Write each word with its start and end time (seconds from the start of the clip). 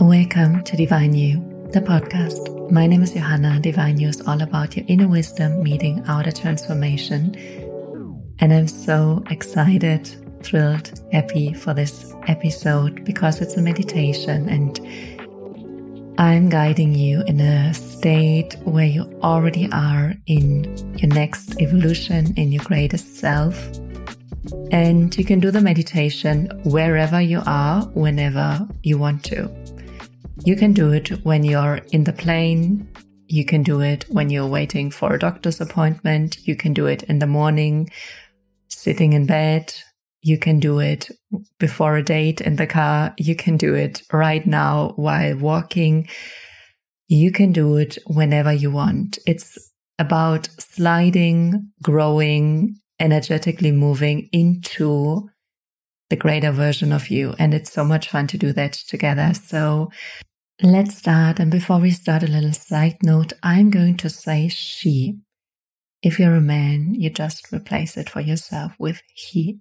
Welcome 0.00 0.62
to 0.64 0.76
Divine 0.76 1.14
You, 1.14 1.38
the 1.72 1.80
podcast. 1.80 2.70
My 2.70 2.86
name 2.86 3.02
is 3.02 3.14
Johanna. 3.14 3.58
Divine 3.60 3.98
You 3.98 4.08
is 4.08 4.20
all 4.20 4.42
about 4.42 4.76
your 4.76 4.84
inner 4.88 5.08
wisdom 5.08 5.62
meeting 5.62 6.04
outer 6.06 6.30
transformation. 6.30 7.34
And 8.38 8.52
I'm 8.52 8.68
so 8.68 9.24
excited, 9.30 10.06
thrilled, 10.42 11.00
happy 11.12 11.54
for 11.54 11.72
this 11.72 12.12
episode 12.26 13.06
because 13.06 13.40
it's 13.40 13.56
a 13.56 13.62
meditation 13.62 14.50
and 14.50 14.78
I'm 16.20 16.50
guiding 16.50 16.94
you 16.94 17.22
in 17.26 17.40
a 17.40 17.72
state 17.72 18.56
where 18.64 18.84
you 18.84 19.04
already 19.22 19.66
are 19.72 20.14
in 20.26 20.76
your 20.98 21.08
next 21.14 21.58
evolution, 21.58 22.34
in 22.36 22.52
your 22.52 22.64
greatest 22.64 23.16
self. 23.16 23.56
And 24.70 25.16
you 25.16 25.24
can 25.24 25.40
do 25.40 25.50
the 25.50 25.62
meditation 25.62 26.50
wherever 26.64 27.18
you 27.18 27.42
are, 27.46 27.82
whenever 27.94 28.68
you 28.82 28.98
want 28.98 29.24
to. 29.24 29.65
You 30.46 30.54
can 30.54 30.74
do 30.74 30.92
it 30.92 31.08
when 31.24 31.42
you're 31.42 31.80
in 31.90 32.04
the 32.04 32.12
plane. 32.12 32.88
You 33.26 33.44
can 33.44 33.64
do 33.64 33.80
it 33.80 34.04
when 34.08 34.30
you're 34.30 34.46
waiting 34.46 34.92
for 34.92 35.12
a 35.12 35.18
doctor's 35.18 35.60
appointment. 35.60 36.38
You 36.46 36.54
can 36.54 36.72
do 36.72 36.86
it 36.86 37.02
in 37.02 37.18
the 37.18 37.26
morning, 37.26 37.90
sitting 38.68 39.12
in 39.12 39.26
bed. 39.26 39.74
You 40.22 40.38
can 40.38 40.60
do 40.60 40.78
it 40.78 41.10
before 41.58 41.96
a 41.96 42.04
date 42.04 42.40
in 42.40 42.54
the 42.54 42.66
car. 42.68 43.12
You 43.18 43.34
can 43.34 43.56
do 43.56 43.74
it 43.74 44.02
right 44.12 44.46
now 44.46 44.92
while 44.94 45.36
walking. 45.36 46.08
You 47.08 47.32
can 47.32 47.50
do 47.50 47.76
it 47.76 47.98
whenever 48.06 48.52
you 48.52 48.70
want. 48.70 49.18
It's 49.26 49.58
about 49.98 50.48
sliding, 50.60 51.72
growing, 51.82 52.76
energetically 53.00 53.72
moving 53.72 54.28
into 54.30 55.28
the 56.08 56.14
greater 56.14 56.52
version 56.52 56.92
of 56.92 57.10
you. 57.10 57.34
And 57.36 57.52
it's 57.52 57.72
so 57.72 57.84
much 57.84 58.08
fun 58.08 58.28
to 58.28 58.38
do 58.38 58.52
that 58.52 58.74
together. 58.74 59.34
So 59.34 59.90
Let's 60.62 60.96
start. 60.96 61.38
And 61.38 61.50
before 61.50 61.80
we 61.80 61.90
start, 61.90 62.22
a 62.22 62.26
little 62.26 62.54
side 62.54 62.96
note 63.02 63.34
I'm 63.42 63.68
going 63.68 63.98
to 63.98 64.08
say 64.08 64.48
she. 64.48 65.18
If 66.02 66.18
you're 66.18 66.34
a 66.34 66.40
man, 66.40 66.94
you 66.94 67.10
just 67.10 67.52
replace 67.52 67.98
it 67.98 68.08
for 68.08 68.20
yourself 68.22 68.72
with 68.78 69.02
he. 69.12 69.58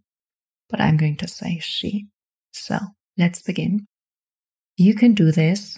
But 0.69 0.79
I'm 0.79 0.95
going 0.95 1.17
to 1.17 1.27
say 1.27 1.59
she. 1.59 2.07
So 2.53 2.77
let's 3.17 3.41
begin. 3.41 3.87
You 4.77 4.95
can 4.95 5.13
do 5.13 5.33
this, 5.33 5.77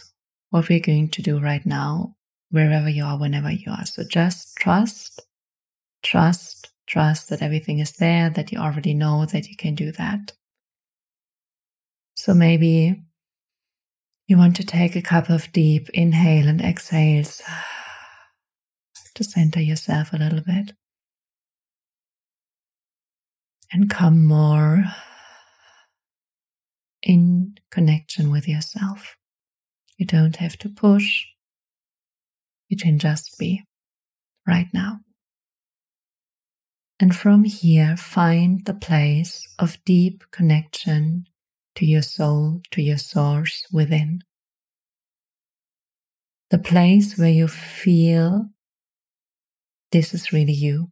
what 0.51 0.69
we're 0.69 0.79
going 0.79 1.09
to 1.09 1.23
do 1.23 1.39
right 1.39 1.65
now, 1.65 2.15
wherever 2.51 2.87
you 2.87 3.03
are, 3.03 3.17
whenever 3.17 3.51
you 3.51 3.71
are. 3.71 3.87
So 3.87 4.03
just 4.03 4.55
trust, 4.57 5.19
trust, 6.03 6.71
trust 6.85 7.29
that 7.29 7.41
everything 7.41 7.79
is 7.79 7.93
there, 7.93 8.29
that 8.29 8.51
you 8.51 8.59
already 8.59 8.93
know 8.93 9.25
that 9.25 9.47
you 9.47 9.55
can 9.55 9.73
do 9.73 9.91
that. 9.93 10.33
So 12.15 12.35
maybe 12.35 13.01
you 14.27 14.37
want 14.37 14.57
to 14.57 14.65
take 14.65 14.95
a 14.95 15.01
couple 15.01 15.33
of 15.33 15.51
deep 15.53 15.89
inhale 15.93 16.47
and 16.47 16.61
exhales 16.61 17.41
to 19.15 19.23
center 19.23 19.61
yourself 19.61 20.11
a 20.11 20.17
little 20.17 20.41
bit 20.41 20.73
and 23.71 23.89
come 23.89 24.25
more 24.25 24.83
in 27.01 27.55
connection 27.71 28.29
with 28.29 28.47
yourself. 28.47 29.15
You 29.97 30.05
don't 30.05 30.35
have 30.35 30.57
to 30.57 30.69
push. 30.69 31.25
You 32.67 32.75
can 32.75 32.99
just 32.99 33.37
be 33.39 33.63
right 34.45 34.67
now. 34.73 34.99
And 36.99 37.15
from 37.15 37.45
here, 37.45 37.95
find 37.95 38.65
the 38.65 38.73
place 38.73 39.47
of 39.57 39.77
deep 39.85 40.23
connection 40.31 41.27
to 41.77 41.85
your 41.85 42.01
soul, 42.01 42.61
to 42.71 42.81
your 42.81 42.97
source 42.97 43.65
within. 43.71 44.19
The 46.49 46.57
place 46.57 47.17
where 47.17 47.29
you 47.29 47.47
feel 47.47 48.47
this 49.91 50.13
is 50.13 50.33
really 50.33 50.53
you. 50.53 50.89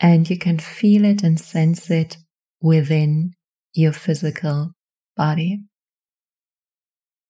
And 0.00 0.28
you 0.28 0.38
can 0.38 0.58
feel 0.58 1.04
it 1.04 1.22
and 1.22 1.40
sense 1.40 1.90
it 1.90 2.18
within 2.60 3.32
your 3.72 3.92
physical 3.92 4.72
body. 5.16 5.62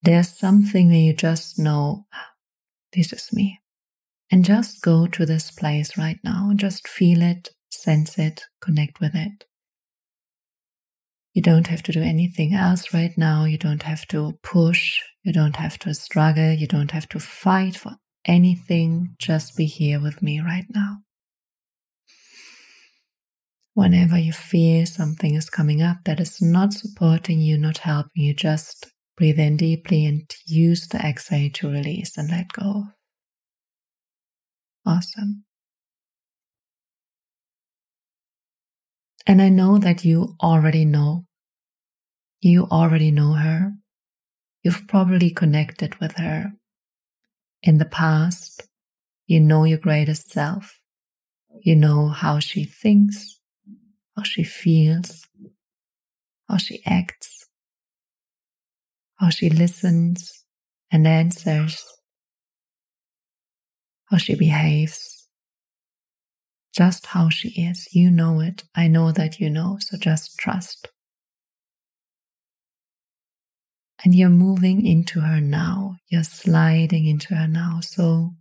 There's 0.03 0.37
something 0.37 0.89
where 0.89 0.97
you 0.97 1.15
just 1.15 1.59
know, 1.59 2.07
ah, 2.13 2.31
this 2.93 3.13
is 3.13 3.33
me. 3.33 3.61
And 4.31 4.45
just 4.45 4.83
go 4.83 5.07
to 5.07 5.25
this 5.25 5.51
place 5.51 5.97
right 5.97 6.19
now 6.25 6.49
and 6.51 6.59
just 6.59 6.87
feel 6.87 7.23
it, 7.23 7.51
sense 7.71 8.19
it, 8.19 8.43
connect 8.61 9.01
with 9.01 9.15
it. 9.15 9.45
You 11.39 11.43
don't 11.43 11.69
have 11.69 11.85
to 11.85 11.93
do 11.93 12.03
anything 12.03 12.53
else 12.53 12.93
right 12.93 13.17
now. 13.17 13.45
You 13.45 13.59
don't 13.59 13.85
have 13.85 14.09
to 14.09 14.33
push. 14.43 14.99
You 15.23 15.33
don't 15.33 15.55
have 15.55 15.79
to 15.79 15.95
struggle. 15.95 16.53
You 16.53 16.67
don't 16.67 16.91
have 16.91 17.09
to 17.11 17.21
fight 17.21 17.77
for 17.77 17.93
anything. 18.25 19.15
Just 19.21 19.57
be 19.57 19.67
here 19.67 20.01
with 20.01 20.21
me 20.21 20.41
right 20.41 20.65
now. 20.75 20.97
Whenever 23.75 24.19
you 24.19 24.33
feel 24.33 24.85
something 24.85 25.37
is 25.37 25.49
coming 25.49 25.81
up 25.81 25.99
that 26.07 26.19
is 26.19 26.43
not 26.43 26.73
supporting 26.73 27.39
you, 27.39 27.57
not 27.57 27.79
helping 27.79 28.25
you, 28.25 28.35
just 28.35 28.91
breathe 29.17 29.39
in 29.39 29.59
deeply 29.59 30.07
and 30.07 30.29
use 30.45 30.89
the 30.89 30.99
exhale 30.99 31.51
to 31.55 31.71
release 31.71 32.19
and 32.19 32.33
let 32.33 32.49
go. 32.53 32.87
Awesome. 34.85 35.45
And 39.25 39.41
I 39.41 39.51
know 39.51 39.79
that 39.79 40.05
you 40.05 40.35
already 40.43 40.85
know 40.85 41.27
you 42.41 42.67
already 42.71 43.11
know 43.11 43.33
her. 43.33 43.73
You've 44.63 44.87
probably 44.89 45.31
connected 45.31 45.99
with 46.01 46.17
her. 46.17 46.53
In 47.63 47.79
the 47.79 47.85
past, 47.85 48.69
you 49.27 49.41
know 49.41 49.65
your 49.65 49.79
greatest 49.79 50.31
self. 50.31 50.81
You 51.63 51.75
know 51.77 52.09
how 52.09 52.39
she 52.39 52.65
thinks, 52.65 53.41
how 54.17 54.23
she 54.23 54.45
feels, 54.45 55.27
how 56.49 56.57
she 56.59 56.81
acts, 56.87 57.47
how 59.17 59.31
she 59.31 59.51
listens 59.51 60.45
and 60.93 61.07
answers, 61.07 61.85
how 64.07 64.19
she 64.19 64.35
behaves, 64.35 65.29
just 66.73 67.07
how 67.07 67.29
she 67.29 67.49
is. 67.63 67.89
You 67.93 68.11
know 68.11 68.41
it. 68.41 68.65
I 68.77 68.87
know 68.87 69.11
that 69.13 69.41
you 69.41 69.51
know, 69.51 69.79
so 69.81 69.97
just 69.97 70.39
trust 70.39 70.89
and 74.05 74.15
you're 74.15 74.31
moving 74.31 74.87
into 74.87 75.21
her 75.21 75.41
now. 75.41 75.97
You're 76.09 76.25
sliding 76.25 77.07
into 77.07 77.35
her 77.35 77.49
now. 77.49 77.81
So 77.83 78.35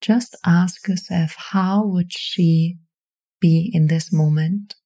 just 0.00 0.36
ask 0.44 0.86
yourself, 0.88 1.34
how 1.36 1.84
would 1.84 2.12
she 2.12 2.78
be 3.40 3.70
in 3.72 3.88
this 3.88 4.12
moment? 4.12 4.76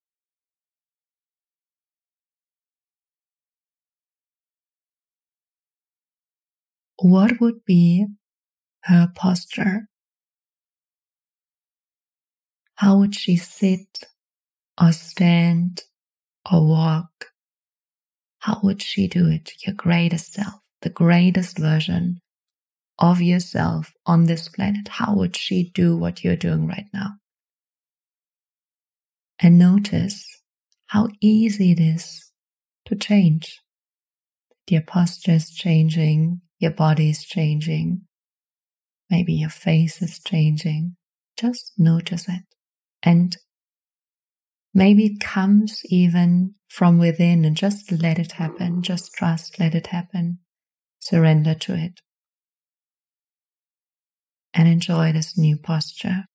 What 6.98 7.40
would 7.40 7.64
be 7.66 8.06
her 8.84 9.12
posture? 9.14 9.88
How 12.76 12.98
would 12.98 13.14
she 13.14 13.36
sit 13.36 14.04
or 14.80 14.92
stand 14.92 15.82
or 16.50 16.66
walk? 16.66 17.32
How 18.40 18.60
would 18.62 18.82
she 18.82 19.08
do 19.08 19.28
it? 19.28 19.52
Your 19.66 19.74
greatest 19.74 20.34
self, 20.34 20.60
the 20.82 20.90
greatest 20.90 21.58
version 21.58 22.20
of 22.98 23.20
yourself 23.20 23.92
on 24.06 24.24
this 24.24 24.48
planet. 24.48 24.88
How 24.88 25.14
would 25.14 25.36
she 25.36 25.70
do 25.74 25.96
what 25.96 26.24
you're 26.24 26.36
doing 26.36 26.66
right 26.66 26.86
now? 26.92 27.14
And 29.38 29.58
notice 29.58 30.24
how 30.86 31.08
easy 31.20 31.72
it 31.72 31.80
is 31.80 32.32
to 32.86 32.96
change. 32.96 33.60
Your 34.68 34.82
posture 34.82 35.32
is 35.32 35.50
changing, 35.50 36.40
your 36.58 36.70
body 36.70 37.10
is 37.10 37.24
changing, 37.24 38.02
maybe 39.10 39.34
your 39.34 39.50
face 39.50 40.00
is 40.02 40.18
changing. 40.18 40.96
Just 41.36 41.72
notice 41.76 42.28
it 42.28 42.42
and 43.02 43.36
Maybe 44.76 45.06
it 45.06 45.20
comes 45.20 45.80
even 45.86 46.54
from 46.68 46.98
within 46.98 47.46
and 47.46 47.56
just 47.56 47.90
let 47.90 48.18
it 48.18 48.32
happen. 48.32 48.82
Just 48.82 49.10
trust, 49.14 49.58
let 49.58 49.74
it 49.74 49.86
happen. 49.86 50.40
Surrender 50.98 51.54
to 51.54 51.74
it. 51.74 52.00
And 54.52 54.68
enjoy 54.68 55.12
this 55.12 55.38
new 55.38 55.56
posture. 55.56 56.26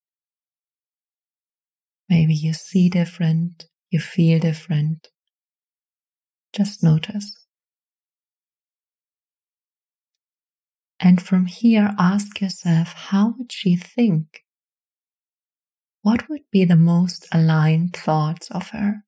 Maybe 2.10 2.34
you 2.34 2.54
see 2.54 2.90
different, 2.90 3.68
you 3.92 4.00
feel 4.00 4.40
different. 4.40 5.10
Just 6.52 6.82
notice. 6.82 7.46
And 11.00 11.22
from 11.22 11.46
here, 11.46 11.92
ask 12.00 12.42
yourself, 12.42 12.94
how 12.94 13.36
would 13.38 13.52
she 13.52 13.76
think 13.76 14.42
what 16.02 16.30
would 16.30 16.50
be 16.52 16.66
the 16.66 16.76
most 16.76 17.28
aligned 17.32 17.96
thoughts 17.96 18.50
of 18.52 18.70
her? 18.70 19.04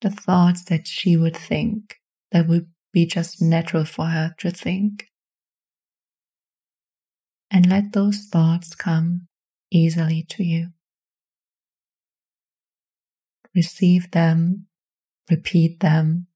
The 0.00 0.10
thoughts 0.10 0.64
that 0.64 0.86
she 0.86 1.16
would 1.16 1.36
think 1.36 1.96
that 2.30 2.46
would 2.46 2.68
be 2.92 3.06
just 3.06 3.42
natural 3.42 3.84
for 3.84 4.06
her 4.06 4.34
to 4.38 4.50
think. 4.50 5.06
And 7.50 7.68
let 7.68 7.92
those 7.92 8.26
thoughts 8.30 8.74
come 8.74 9.28
easily 9.70 10.24
to 10.30 10.44
you. 10.44 10.68
Receive 13.54 14.10
them, 14.10 14.66
repeat 15.30 15.80
them, 15.80 16.26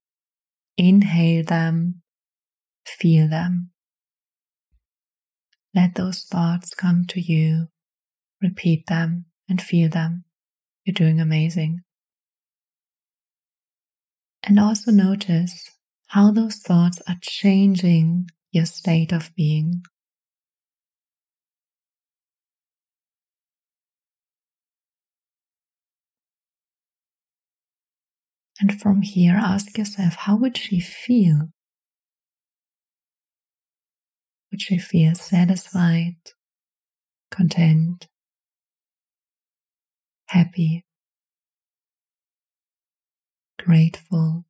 inhale 0.77 1.45
them, 1.45 2.03
feel 2.87 3.29
them. 3.29 3.71
Let 5.75 5.95
those 5.97 6.23
thoughts 6.23 6.75
come 6.75 7.05
to 7.07 7.21
you, 7.21 7.69
repeat 8.41 8.87
them, 8.87 9.27
and 9.49 9.61
feel 9.61 9.89
them. 9.89 10.25
You're 10.85 10.95
doing 10.95 11.21
amazing. 11.21 11.83
And 14.43 14.59
also 14.59 14.91
notice 14.91 15.71
how 16.09 16.31
those 16.31 16.57
thoughts 16.57 17.01
are 17.09 17.17
changing 17.21 18.29
your 18.51 18.67
state 18.67 19.13
of 19.13 19.35
being. 19.35 19.83
And 28.61 28.81
from 28.81 29.03
here, 29.03 29.37
ask 29.37 29.79
yourself 29.79 30.15
how 30.15 30.37
would 30.37 30.57
she 30.57 30.81
feel? 30.81 31.51
Would 34.51 34.63
she 34.63 34.79
feel 34.79 35.15
satisfied, 35.15 36.17
content, 37.31 38.08
happy, 40.29 40.85
grateful, 43.59 44.45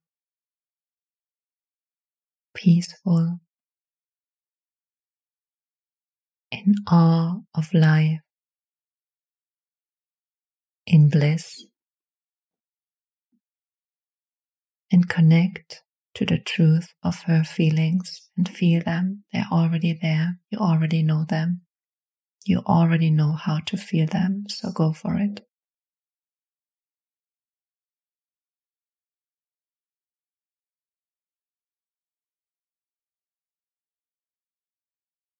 peaceful, 2.55 3.41
in 6.51 6.75
awe 6.91 7.37
of 7.55 7.75
life, 7.75 8.21
in 10.87 11.09
bliss, 11.11 11.67
and 14.93 15.09
connect 15.09 15.83
to 16.15 16.27
the 16.27 16.39
truth 16.39 16.95
of 17.05 17.23
her 17.25 17.45
feelings 17.45 18.31
and 18.37 18.49
feel 18.49 18.83
them. 18.83 19.25
They're 19.33 19.49
already 19.53 19.99
there. 20.01 20.39
You 20.51 20.59
already 20.59 21.03
know 21.03 21.25
them. 21.29 21.63
You 22.47 22.61
already 22.67 23.11
know 23.11 23.33
how 23.33 23.61
to 23.67 23.77
feel 23.77 24.07
them, 24.07 24.45
so 24.49 24.71
go 24.73 24.93
for 24.93 25.17
it. 25.19 25.47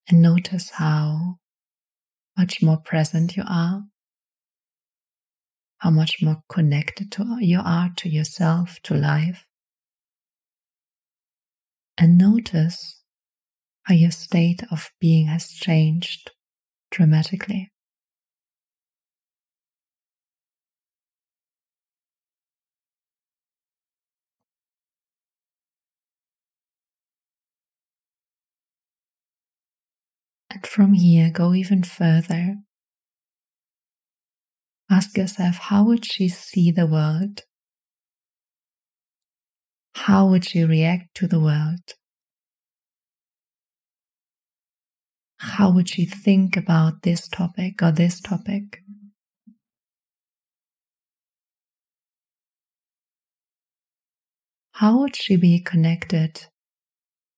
And 0.09 0.23
notice 0.23 0.71
how 0.71 1.39
much 2.37 2.63
more 2.63 2.79
present 2.79 3.37
you 3.37 3.43
are, 3.47 3.83
how 5.79 5.91
much 5.91 6.23
more 6.23 6.43
connected 6.49 7.13
to, 7.13 7.37
you 7.41 7.61
are 7.63 7.91
to 7.97 8.09
yourself, 8.09 8.81
to 8.85 8.95
life. 8.95 9.45
And 11.97 12.17
notice 12.17 13.03
how 13.83 13.95
your 13.95 14.13
state 14.13 14.63
of 14.71 14.91
being 15.01 15.27
has 15.27 15.49
changed 15.49 16.31
dramatically. 16.91 17.71
And 30.59 30.67
from 30.67 30.95
here, 30.95 31.31
go 31.31 31.55
even 31.55 31.85
further. 31.85 32.57
Ask 34.91 35.17
yourself, 35.17 35.57
how 35.57 35.85
would 35.85 36.05
she 36.05 36.29
see 36.29 36.73
the 36.73 36.85
world? 36.85 37.43
How 39.95 40.27
would 40.27 40.45
she 40.45 40.65
react 40.65 41.15
to 41.15 41.29
the 41.29 41.39
world? 41.39 41.95
How 45.37 45.71
would 45.71 45.89
she 45.89 46.05
think 46.05 46.57
about 46.57 47.03
this 47.03 47.29
topic 47.29 47.81
or 47.81 47.93
this 47.93 48.21
topic? 48.21 48.83
How 54.73 54.99
would 54.99 55.15
she 55.15 55.37
be 55.37 55.61
connected 55.61 56.47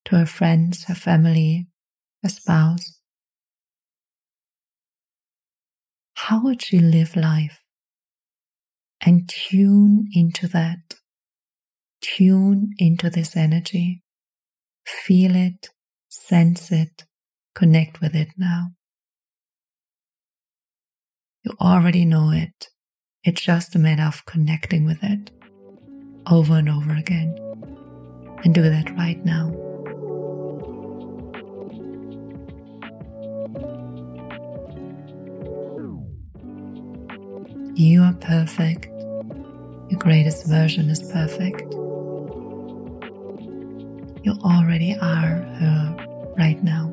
to 0.06 0.16
her 0.16 0.26
friends, 0.26 0.84
her 0.84 0.94
family, 0.94 1.68
her 2.22 2.30
spouse? 2.30 2.99
How 6.26 6.42
would 6.42 6.70
you 6.70 6.80
live 6.80 7.16
life? 7.16 7.60
And 9.00 9.26
tune 9.28 10.08
into 10.12 10.46
that. 10.48 10.96
Tune 12.02 12.72
into 12.78 13.08
this 13.08 13.36
energy. 13.36 14.02
Feel 14.86 15.34
it, 15.34 15.70
sense 16.10 16.70
it, 16.70 17.04
connect 17.54 18.02
with 18.02 18.14
it 18.14 18.28
now. 18.36 18.68
You 21.42 21.52
already 21.58 22.04
know 22.04 22.30
it. 22.32 22.68
It's 23.24 23.40
just 23.40 23.74
a 23.74 23.78
matter 23.78 24.02
of 24.02 24.26
connecting 24.26 24.84
with 24.84 25.02
it 25.02 25.30
over 26.30 26.56
and 26.58 26.68
over 26.68 26.92
again. 26.92 27.34
And 28.44 28.54
do 28.54 28.62
that 28.62 28.94
right 28.96 29.24
now. 29.24 29.69
Perfect. 38.50 38.86
Your 39.90 39.98
greatest 39.98 40.46
version 40.46 40.90
is 40.90 41.02
perfect. 41.12 41.62
You 44.22 44.32
already 44.44 44.96
are 45.00 45.36
her 45.60 46.34
right 46.36 46.62
now. 46.62 46.92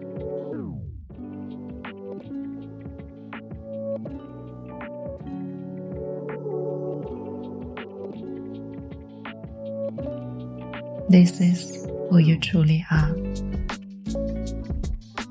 This 11.09 11.39
is 11.39 11.87
who 12.09 12.17
you 12.19 12.37
truly 12.39 12.85
are. 12.91 13.15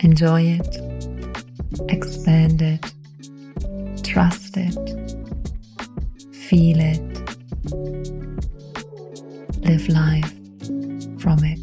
Enjoy 0.00 0.42
it, 0.42 0.76
expand 1.88 2.62
it, 2.62 2.92
trust 4.02 4.56
it 4.56 5.36
Feel 6.48 6.78
it. 6.78 7.00
Live 9.64 9.88
life 9.88 10.32
from 11.20 11.42
it. 11.42 11.58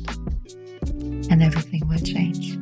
And 1.32 1.42
everything 1.42 1.88
will 1.88 2.00
change. 2.00 2.58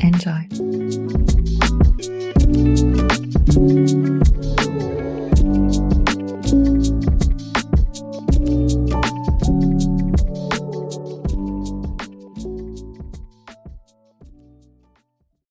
Enjoy. 0.00 1.23